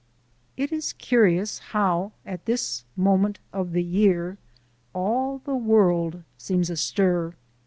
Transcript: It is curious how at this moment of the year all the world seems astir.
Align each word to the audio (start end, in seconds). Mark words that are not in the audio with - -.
It 0.57 0.71
is 0.71 0.93
curious 0.93 1.59
how 1.77 2.13
at 2.25 2.45
this 2.45 2.85
moment 2.97 3.37
of 3.53 3.71
the 3.71 3.83
year 3.83 4.39
all 4.93 5.37
the 5.45 5.55
world 5.55 6.23
seems 6.39 6.71
astir. 6.71 7.35